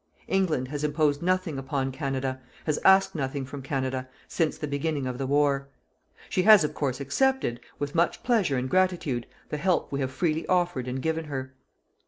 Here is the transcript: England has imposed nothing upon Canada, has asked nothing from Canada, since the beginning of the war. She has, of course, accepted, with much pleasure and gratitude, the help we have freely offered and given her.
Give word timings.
England 0.27 0.69
has 0.69 0.83
imposed 0.83 1.21
nothing 1.21 1.59
upon 1.59 1.91
Canada, 1.91 2.41
has 2.65 2.79
asked 2.79 3.13
nothing 3.13 3.45
from 3.45 3.61
Canada, 3.61 4.09
since 4.27 4.57
the 4.57 4.67
beginning 4.67 5.05
of 5.05 5.19
the 5.19 5.27
war. 5.27 5.67
She 6.27 6.41
has, 6.41 6.63
of 6.63 6.73
course, 6.73 6.99
accepted, 6.99 7.59
with 7.77 7.93
much 7.93 8.23
pleasure 8.23 8.57
and 8.57 8.67
gratitude, 8.67 9.27
the 9.49 9.57
help 9.57 9.91
we 9.91 9.99
have 9.99 10.09
freely 10.09 10.47
offered 10.47 10.87
and 10.87 11.03
given 11.03 11.25
her. 11.25 11.53